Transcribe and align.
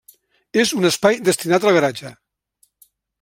És 0.61 0.71
un 0.77 0.87
espai 0.89 1.19
destinat 1.29 1.67
al 1.69 1.77
garatge. 1.79 2.13